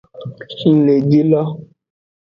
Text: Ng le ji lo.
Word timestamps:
Ng 0.71 0.79
le 0.85 0.95
ji 1.09 1.21
lo. 1.31 1.41